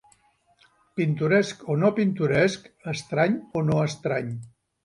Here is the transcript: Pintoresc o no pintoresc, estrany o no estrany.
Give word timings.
Pintoresc 0.99 1.61
o 1.73 1.77
no 1.83 1.93
pintoresc, 2.01 2.67
estrany 2.97 3.39
o 3.63 3.67
no 3.71 3.79
estrany. 3.91 4.35